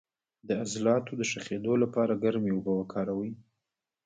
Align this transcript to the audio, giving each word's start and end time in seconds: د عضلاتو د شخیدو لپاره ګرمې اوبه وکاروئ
د 0.47 0.49
عضلاتو 0.61 1.11
د 1.19 1.21
شخیدو 1.31 1.73
لپاره 1.83 2.19
ګرمې 2.23 2.51
اوبه 2.53 2.73
وکاروئ 2.75 3.31